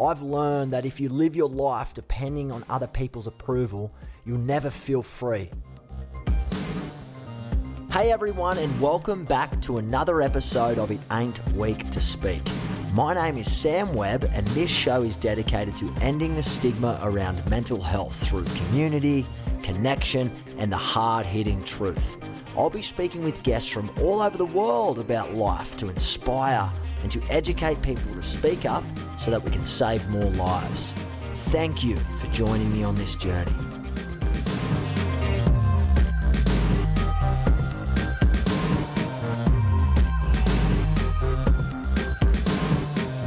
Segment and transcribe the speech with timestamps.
[0.00, 3.92] I've learned that if you live your life depending on other people's approval,
[4.24, 5.50] you'll never feel free.
[7.92, 12.42] Hey everyone, and welcome back to another episode of It Ain't Weak to Speak.
[12.92, 17.48] My name is Sam Webb, and this show is dedicated to ending the stigma around
[17.48, 19.24] mental health through community,
[19.62, 22.16] connection, and the hard hitting truth.
[22.56, 26.72] I'll be speaking with guests from all over the world about life to inspire
[27.04, 28.82] and to educate people to speak up
[29.18, 30.94] so that we can save more lives.
[31.52, 33.52] Thank you for joining me on this journey.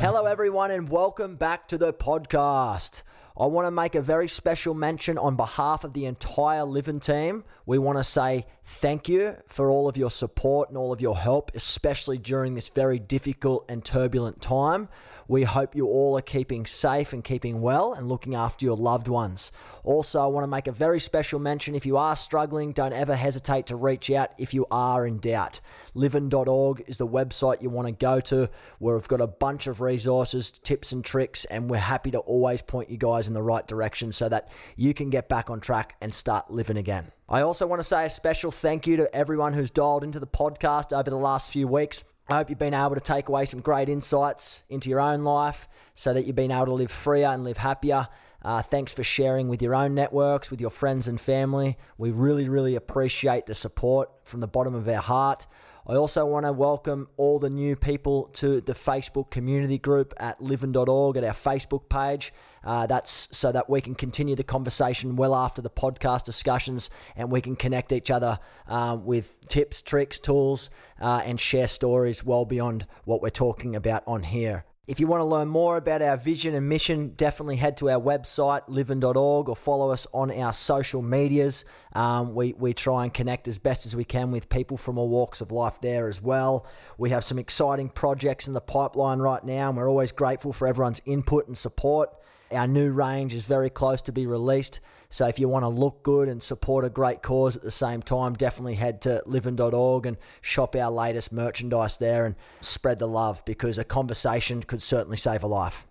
[0.00, 3.04] Hello, everyone, and welcome back to the podcast.
[3.38, 7.44] I want to make a very special mention on behalf of the entire Livin team.
[7.70, 11.16] We want to say thank you for all of your support and all of your
[11.16, 14.88] help, especially during this very difficult and turbulent time.
[15.28, 19.06] We hope you all are keeping safe and keeping well and looking after your loved
[19.06, 19.52] ones.
[19.84, 23.14] Also, I want to make a very special mention if you are struggling, don't ever
[23.14, 25.60] hesitate to reach out if you are in doubt.
[25.94, 29.80] Livin.org is the website you want to go to where we've got a bunch of
[29.80, 33.68] resources, tips, and tricks, and we're happy to always point you guys in the right
[33.68, 37.12] direction so that you can get back on track and start living again.
[37.32, 40.26] I also want to say a special thank you to everyone who's dialed into the
[40.26, 42.02] podcast over the last few weeks.
[42.28, 45.68] I hope you've been able to take away some great insights into your own life
[45.94, 48.08] so that you've been able to live freer and live happier.
[48.42, 51.78] Uh, thanks for sharing with your own networks, with your friends and family.
[51.98, 55.46] We really, really appreciate the support from the bottom of our heart.
[55.90, 60.40] I also want to welcome all the new people to the Facebook community group at
[60.40, 62.32] livin.org at our Facebook page.
[62.62, 67.32] Uh, that's so that we can continue the conversation well after the podcast discussions and
[67.32, 70.70] we can connect each other um, with tips, tricks, tools,
[71.00, 74.64] uh, and share stories well beyond what we're talking about on here.
[74.90, 78.00] If you want to learn more about our vision and mission, definitely head to our
[78.00, 81.64] website, livin.org, or follow us on our social medias.
[81.92, 85.08] Um, we, we try and connect as best as we can with people from all
[85.08, 86.66] walks of life there as well.
[86.98, 90.66] We have some exciting projects in the pipeline right now, and we're always grateful for
[90.66, 92.10] everyone's input and support.
[92.50, 94.80] Our new range is very close to be released.
[95.12, 98.00] So if you want to look good and support a great cause at the same
[98.00, 103.44] time, definitely head to livin.org and shop our latest merchandise there and spread the love
[103.44, 105.84] because a conversation could certainly save a life.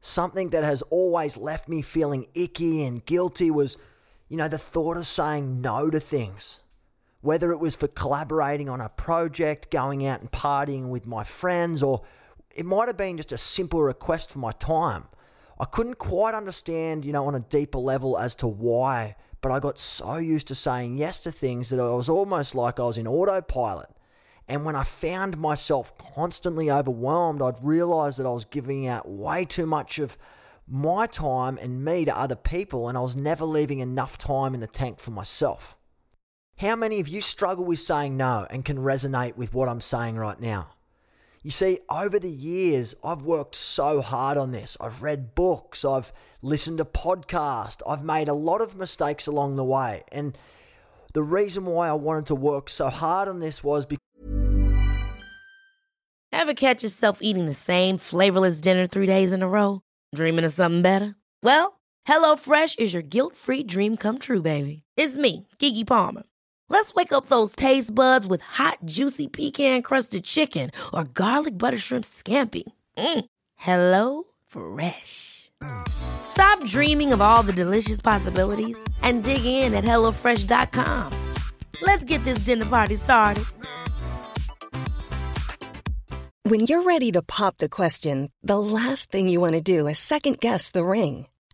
[0.00, 3.76] Something that has always left me feeling icky and guilty was,
[4.26, 6.60] you know, the thought of saying no to things.
[7.20, 11.82] Whether it was for collaborating on a project, going out and partying with my friends,
[11.82, 12.04] or
[12.54, 15.08] it might have been just a simple request for my time.
[15.58, 19.60] I couldn't quite understand, you know, on a deeper level as to why, but I
[19.60, 22.98] got so used to saying yes to things that I was almost like I was
[22.98, 23.88] in autopilot.
[24.48, 29.44] And when I found myself constantly overwhelmed, I'd realized that I was giving out way
[29.44, 30.16] too much of
[30.68, 34.60] my time and me to other people, and I was never leaving enough time in
[34.60, 35.76] the tank for myself.
[36.58, 40.16] How many of you struggle with saying no and can resonate with what I'm saying
[40.16, 40.70] right now?
[41.42, 44.76] You see, over the years, I've worked so hard on this.
[44.80, 49.64] I've read books, I've listened to podcasts, I've made a lot of mistakes along the
[49.64, 50.02] way.
[50.10, 50.36] And
[51.14, 54.02] the reason why I wanted to work so hard on this was because.
[56.32, 59.80] Ever catch yourself eating the same flavorless dinner three days in a row?
[60.14, 61.16] Dreaming of something better?
[61.42, 64.82] Well, HelloFresh is your guilt free dream come true, baby.
[64.96, 66.24] It's me, Keke Palmer.
[66.68, 71.78] Let's wake up those taste buds with hot, juicy pecan crusted chicken or garlic butter
[71.78, 72.64] shrimp scampi.
[72.98, 73.24] Mm.
[73.56, 75.50] Hello Fresh.
[75.88, 81.12] Stop dreaming of all the delicious possibilities and dig in at HelloFresh.com.
[81.82, 83.44] Let's get this dinner party started.
[86.42, 89.98] When you're ready to pop the question, the last thing you want to do is
[89.98, 91.26] second guess the ring.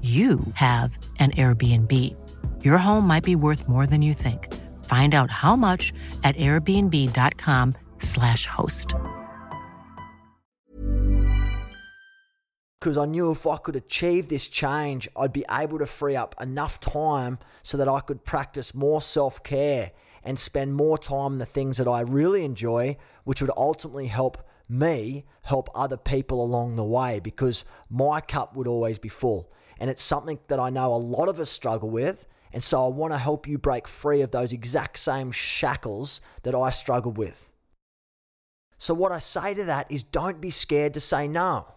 [0.00, 2.16] you have an Airbnb.
[2.64, 4.52] Your home might be worth more than you think.
[4.84, 5.92] Find out how much
[6.24, 8.94] at airbnb.com/slash host.
[12.80, 16.34] Because I knew if I could achieve this change, I'd be able to free up
[16.40, 19.92] enough time so that I could practice more self care
[20.24, 24.38] and spend more time on the things that I really enjoy, which would ultimately help
[24.68, 29.52] me help other people along the way because my cup would always be full.
[29.78, 32.26] And it's something that I know a lot of us struggle with.
[32.52, 36.54] And so I want to help you break free of those exact same shackles that
[36.54, 37.48] I struggled with.
[38.76, 41.68] So, what I say to that is don't be scared to say no.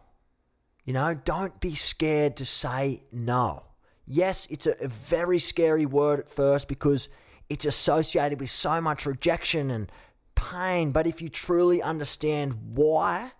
[0.85, 3.63] You know, don't be scared to say no.
[4.07, 7.09] Yes, it's a, a very scary word at first because
[7.49, 9.91] it's associated with so much rejection and
[10.35, 10.91] pain.
[10.91, 13.31] But if you truly understand why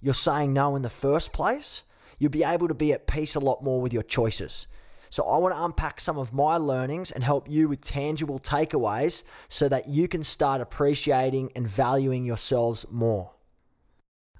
[0.00, 1.84] you're saying no in the first place,
[2.18, 4.66] you'll be able to be at peace a lot more with your choices.
[5.10, 9.22] So, I want to unpack some of my learnings and help you with tangible takeaways
[9.48, 13.32] so that you can start appreciating and valuing yourselves more.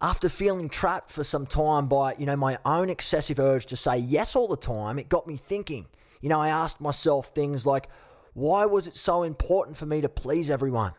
[0.03, 3.99] After feeling trapped for some time by, you know, my own excessive urge to say
[3.99, 5.87] yes all the time, it got me thinking.
[6.21, 7.88] You know, I asked myself things like,
[8.32, 10.94] why was it so important for me to please everyone?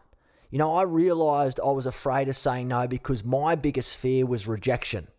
[0.51, 4.47] You know, I realized I was afraid of saying no because my biggest fear was
[4.47, 5.09] rejection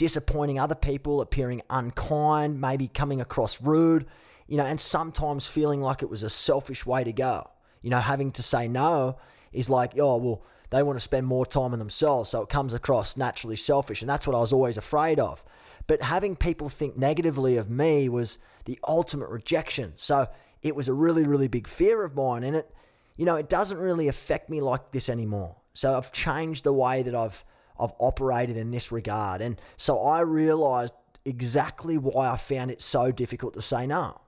[0.00, 4.06] disappointing other people, appearing unkind, maybe coming across rude,
[4.46, 7.50] you know, and sometimes feeling like it was a selfish way to go.
[7.82, 9.18] You know, having to say no
[9.52, 12.30] is like, oh, well, they want to spend more time on themselves.
[12.30, 14.00] So it comes across naturally selfish.
[14.00, 15.44] And that's what I was always afraid of.
[15.86, 19.92] But having people think negatively of me was the ultimate rejection.
[19.96, 20.28] So
[20.62, 22.42] it was a really, really big fear of mine.
[22.42, 22.74] And it,
[23.18, 25.56] you know, it doesn't really affect me like this anymore.
[25.74, 27.44] So I've changed the way that I've
[27.78, 29.40] I've operated in this regard.
[29.40, 30.94] And so I realized
[31.24, 34.20] exactly why I found it so difficult to say no.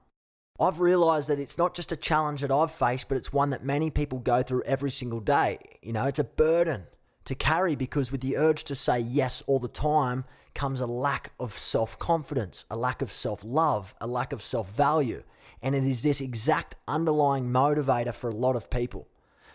[0.59, 3.65] I've realized that it's not just a challenge that I've faced, but it's one that
[3.65, 5.57] many people go through every single day.
[5.81, 6.83] You know, it's a burden
[7.25, 11.31] to carry because with the urge to say yes all the time comes a lack
[11.39, 15.23] of self confidence, a lack of self love, a lack of self value.
[15.61, 19.07] And it is this exact underlying motivator for a lot of people.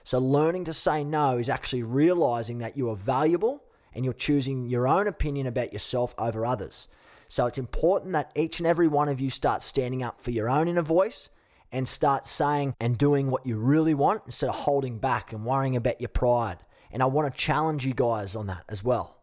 [0.03, 3.63] So, learning to say no is actually realizing that you are valuable
[3.99, 6.87] and you're choosing your own opinion about yourself over others.
[7.27, 10.49] So it's important that each and every one of you start standing up for your
[10.49, 11.31] own inner voice
[11.73, 15.75] and start saying and doing what you really want instead of holding back and worrying
[15.75, 16.59] about your pride.
[16.93, 19.19] And I want to challenge you guys on that as well.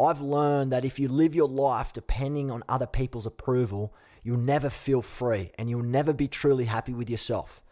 [0.00, 4.70] I've learned that if you live your life depending on other people's approval, you'll never
[4.70, 7.62] feel free and you'll never be truly happy with yourself.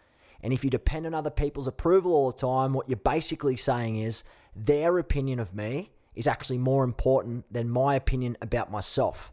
[0.42, 3.97] And if you depend on other people's approval all the time, what you're basically saying
[3.97, 9.33] is their opinion of me is actually more important than my opinion about myself.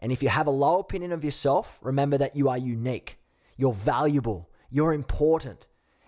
[0.00, 3.18] And if you have a low opinion of yourself, remember that you are unique,
[3.56, 5.66] you're valuable, you're important,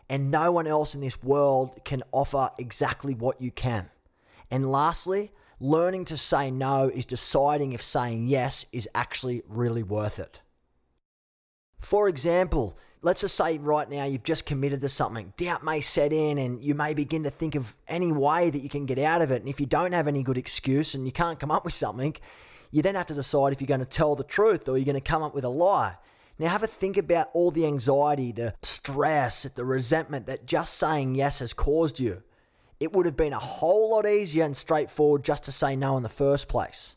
[0.08, 3.90] and no one else in this world can offer exactly what you can.
[4.50, 10.18] And lastly, learning to say no is deciding if saying yes is actually really worth
[10.18, 10.40] it.
[11.80, 15.32] For example, let's just say right now you've just committed to something.
[15.36, 18.68] Doubt may set in and you may begin to think of any way that you
[18.68, 19.42] can get out of it.
[19.42, 22.14] And if you don't have any good excuse and you can't come up with something,
[22.70, 24.94] you then have to decide if you're going to tell the truth or you're going
[24.94, 25.96] to come up with a lie.
[26.38, 31.14] Now, have a think about all the anxiety, the stress, the resentment that just saying
[31.14, 32.22] yes has caused you.
[32.78, 36.02] It would have been a whole lot easier and straightforward just to say no in
[36.02, 36.96] the first place.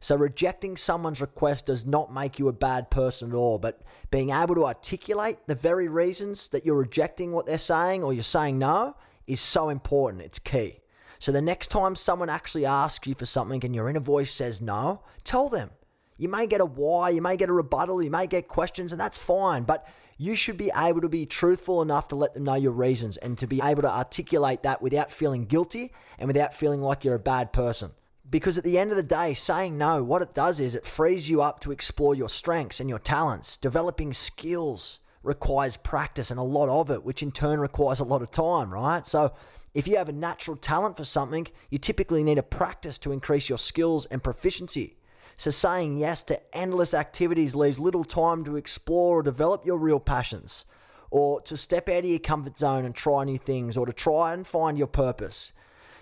[0.00, 4.30] So rejecting someone's request does not make you a bad person at all, but being
[4.30, 8.58] able to articulate the very reasons that you're rejecting what they're saying or you're saying
[8.58, 8.94] no
[9.26, 10.22] is so important.
[10.22, 10.80] It's key.
[11.18, 14.62] So the next time someone actually asks you for something and your inner voice says
[14.62, 15.70] no, tell them.
[16.16, 19.00] You may get a why, you may get a rebuttal, you may get questions, and
[19.00, 22.54] that's fine, but you should be able to be truthful enough to let them know
[22.54, 26.80] your reasons and to be able to articulate that without feeling guilty and without feeling
[26.80, 27.92] like you're a bad person
[28.30, 31.30] Because at the end of the day, saying no, what it does is it frees
[31.30, 33.56] you up to explore your strengths and your talents.
[33.56, 38.22] Developing skills requires practice and a lot of it, which in turn requires a lot
[38.22, 39.06] of time, right?
[39.06, 39.32] So
[39.72, 43.48] if you have a natural talent for something, you typically need a practice to increase
[43.48, 44.96] your skills and proficiency.
[45.36, 50.00] So saying yes to endless activities leaves little time to explore or develop your real
[50.00, 50.64] passions,
[51.10, 54.34] or to step out of your comfort zone and try new things, or to try
[54.34, 55.52] and find your purpose.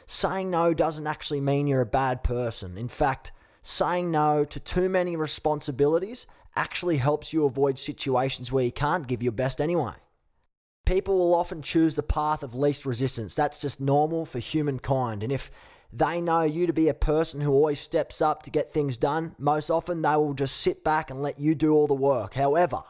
[0.06, 2.78] Saying no doesn't actually mean you're a bad person.
[2.78, 3.32] In fact,
[3.62, 9.22] saying no to too many responsibilities actually helps you avoid situations where you can't give
[9.22, 9.94] your best anyway.
[10.84, 13.34] People will often choose the path of least resistance.
[13.34, 15.24] That's just normal for humankind.
[15.24, 15.50] And if
[15.92, 19.34] they know you to be a person who always steps up to get things done,
[19.38, 22.34] most often they will just sit back and let you do all the work.
[22.34, 22.82] However,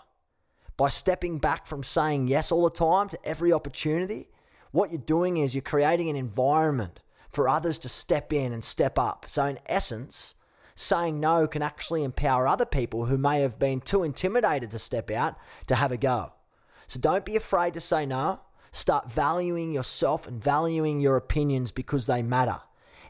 [0.76, 4.28] by stepping back from saying yes all the time to every opportunity,
[4.72, 7.00] what you're doing is you're creating an environment
[7.36, 9.26] for others to step in and step up.
[9.28, 10.34] So, in essence,
[10.74, 15.10] saying no can actually empower other people who may have been too intimidated to step
[15.10, 16.32] out to have a go.
[16.86, 18.40] So don't be afraid to say no.
[18.72, 22.58] Start valuing yourself and valuing your opinions because they matter.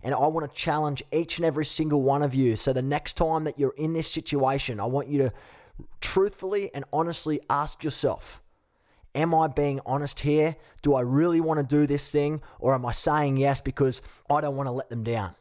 [0.02, 2.56] And I want to challenge each and every single one of you.
[2.56, 5.32] So the next time that you're in this situation, I want you to
[6.00, 8.40] truthfully and honestly ask yourself
[9.16, 10.56] Am I being honest here?
[10.82, 12.42] Do I really want to do this thing?
[12.60, 15.34] Or am I saying yes because I don't want to let them down?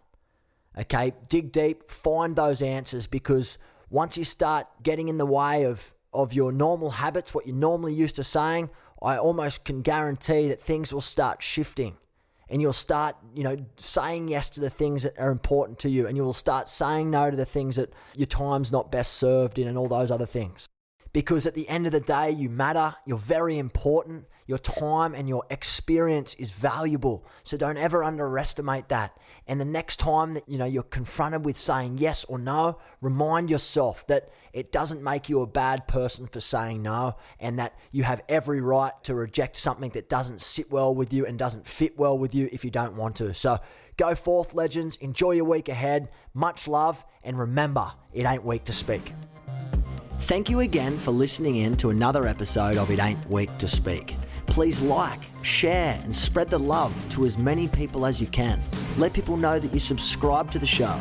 [0.78, 3.58] Okay, dig deep, find those answers because
[3.90, 7.94] once you start getting in the way of of your normal habits, what you're normally
[7.94, 8.70] used to saying,
[9.02, 11.98] I almost can guarantee that things will start shifting
[12.50, 16.08] and you'll start, you know, saying yes to the things that are important to you
[16.08, 19.68] and you'll start saying no to the things that your time's not best served in
[19.68, 20.68] and all those other things.
[21.16, 25.30] Because at the end of the day, you matter, you're very important, your time and
[25.30, 27.26] your experience is valuable.
[27.44, 29.18] So don't ever underestimate that.
[29.48, 33.50] And the next time that you know you're confronted with saying yes or no, remind
[33.50, 38.04] yourself that it doesn't make you a bad person for saying no and that you
[38.04, 41.98] have every right to reject something that doesn't sit well with you and doesn't fit
[41.98, 43.34] well with you if you don't want to.
[43.34, 43.60] So
[43.96, 46.10] go forth legends, enjoy your week ahead.
[46.34, 49.14] Much love and remember, it ain't weak to speak.
[50.26, 54.16] Thank you again for listening in to another episode of It Ain't Weak to Speak.
[54.48, 58.60] Please like, share, and spread the love to as many people as you can.
[58.98, 61.00] Let people know that you subscribe to the show.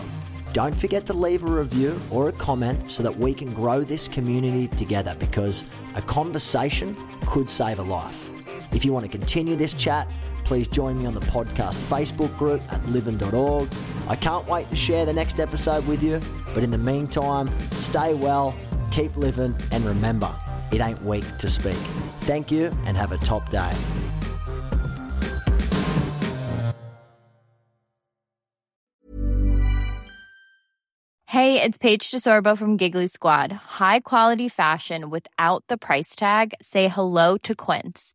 [0.52, 4.08] Don't forget to leave a review or a comment so that we can grow this
[4.08, 5.64] community together because
[5.94, 6.94] a conversation
[7.26, 8.30] could save a life.
[8.72, 10.06] If you want to continue this chat,
[10.44, 13.70] please join me on the podcast Facebook group at livin.org.
[14.06, 16.20] I can't wait to share the next episode with you,
[16.52, 18.54] but in the meantime, stay well,
[18.94, 20.34] keep living, and remember,
[20.70, 21.84] it ain't weak to speak.
[22.22, 23.72] Thank you and have a top day.
[31.26, 33.50] Hey, it's Paige DeSorbo from Giggly Squad.
[33.50, 36.54] High quality fashion without the price tag?
[36.62, 38.14] Say hello to Quince.